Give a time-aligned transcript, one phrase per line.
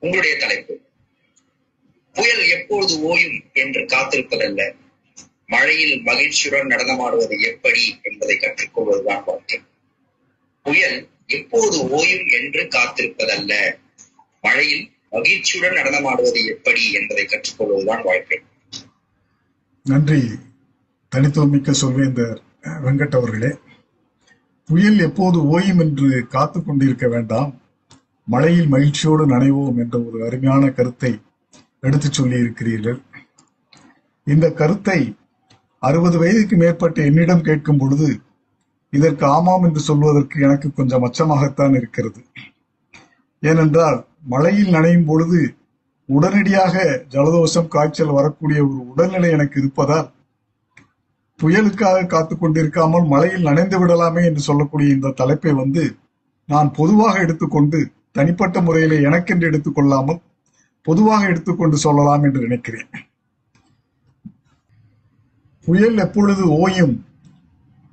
[0.00, 0.80] உங்களுடைய தலைப்பு.
[2.12, 4.74] புயல் எப்பொழுது ஓயும் என்று காத்திருப்பதல்ல.
[5.46, 9.60] மழையில் மகிழ்ச்சியுடன் நடனமாடுவது எப்படி என்பதை கற்றுக்கொள்வதுதான் வாழ்க்கை.
[10.62, 13.78] புயல் எப்போது ஓயும் என்று காத்திருப்பதல்ல.
[14.40, 18.40] மழையில் மகிழ்ச்சியுடன் நடனமாடுவது எப்படி என்பதை கற்றுக்கொள்வதுதான் வாழ்க்கை.
[19.84, 20.22] நன்றி.
[21.08, 23.54] தனித்துவமிக்க சொல்வேந்தர் வெங்கட் அவர்களே.
[24.66, 27.60] புயல் எப்போது ஓயும் என்று காத்து கொண்டிருக்க வேண்டாம்.
[28.28, 31.20] மழையில் மகிழ்ச்சியோடு நனைவோம் என்ற ஒரு அருமையான கருத்தை
[31.80, 33.00] எடுத்துச் சொல்லி இருக்கிறீர்கள்
[34.26, 35.16] இந்த கருத்தை
[35.82, 38.08] அறுபது வயதுக்கு மேற்பட்ட என்னிடம் கேட்கும் பொழுது
[38.92, 42.20] இதற்கு ஆமாம் என்று சொல்வதற்கு எனக்கு கொஞ்சம் அச்சமாகத்தான் இருக்கிறது.
[43.42, 45.40] ஏனென்றால் மழையில் நனையும் பொழுது
[46.08, 46.74] உடனடியாக
[47.10, 50.08] ஜலதோஷம் காய்ச்சல் வரக்கூடிய ஒரு உடல்நிலை எனக்கு இருப்பதால்
[51.40, 55.84] புயலுக்காக காத்து கொண்டிருக்காமல் மழையில் நனைந்து விடலாமே என்று சொல்லக்கூடிய இந்த தலைப்பை வந்து
[56.48, 57.80] நான் பொதுவாக எடுத்துக்கொண்டு
[58.16, 60.22] தனிப்பட்ட முறையில எனக்கென்று எடுத்துக்கொள்ளாமல்
[60.86, 62.90] பொதுவாக எடுத்துக்கொண்டு சொல்லலாம் என்று நினைக்கிறேன்.
[65.66, 66.96] புயல் எப்பொழுது ஓயும்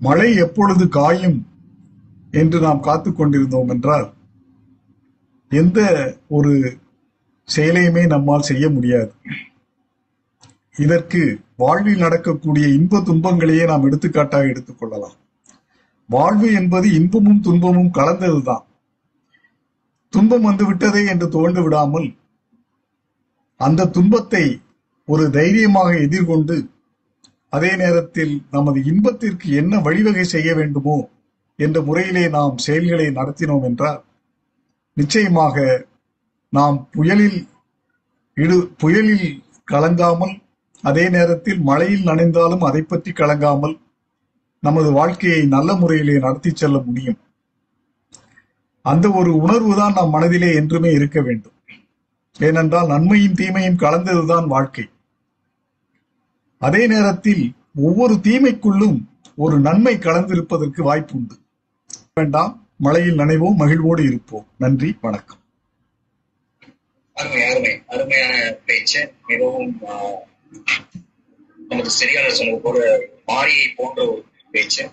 [0.00, 1.38] மழை எப்பொழுது காயும்
[2.40, 4.06] என்று நாம் காத்து கொண்டிருந்தோம் என்றால்
[5.52, 5.80] எந்த
[6.36, 6.52] ஒரு
[7.48, 9.12] செயலையுமே நம்மால் செய்ய முடியாது.
[10.84, 11.20] இதற்கு
[11.62, 15.16] வாழ்வில் நடக்கக்கூடிய இன்ப துன்பங்களையே நாம் எடுத்துக்காட்டாக எடுத்துக்கொள்ளலாம்
[16.08, 18.64] வாழ்வு என்பது இன்பமும் துன்பமும் கலந்ததுதான்.
[20.26, 22.06] துன்பம் வந்து விட்டதே என்று துவண்டு விடாமல்
[23.60, 24.42] அந்த துன்பத்தை
[25.08, 26.56] ஒரு தைரியமாக எதிர்கொண்டு
[27.52, 30.96] அதே நேரத்தில் நமது இன்பத்திற்கு என்ன வழிவகை செய்ய வேண்டுமோ
[31.58, 34.00] என்ற முறையிலே நாம் செயல்களை நடத்தினோம் என்றால்
[34.96, 35.66] நிச்சயமாக
[36.52, 37.38] நாம் புயலில்
[38.36, 39.28] இடு புயலில்
[39.72, 40.34] கலங்காமல்
[40.84, 43.76] அதே நேரத்தில் மழையில் நனைந்தாலும் அதை பற்றி கலங்காமல்
[44.62, 47.20] நமது வாழ்க்கையை நல்ல முறையிலே நடத்தி செல்ல முடியும்.
[48.86, 51.56] அந்த ஒரு உணர்வு தான் நம் மனதிலே என்றுமே இருக்க வேண்டும்.
[52.40, 54.86] ஏனென்றால் நன்மையும் தீமையும் கலந்ததுதான் வாழ்க்கை.
[56.62, 57.44] அதே நேரத்தில்
[57.86, 58.98] ஒவ்வொரு தீமைக்குள்ளும்
[59.44, 61.36] ஒரு நன்மை கலந்திருப்பதற்கு வாய்ப்பு உண்டு
[62.18, 64.46] வேண்டாம் மழையில் நனைவோம் மகிழ்வோடு இருப்போம்.
[64.58, 65.42] நன்றி வணக்கம்.
[67.16, 68.34] அருமை அருமை அருமையான
[68.66, 69.00] பேச்சு.
[69.28, 70.18] மிகவும் ஆஹ்,
[71.58, 72.78] நமது சரியான சொன்னது போல
[73.28, 74.22] மாரியை போன்ற ஒரு
[74.54, 74.84] பேச்சு.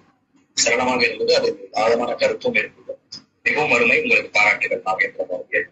[0.58, 1.50] சரளமாக இருந்தது அது
[1.84, 2.83] ஆழமான கருத்தும் இருந்தது
[3.46, 4.02] மிகவும் அருமை.
[4.02, 5.64] உங்களுக்கு பாராட்டுகள் நாகேந்திர அவர்களே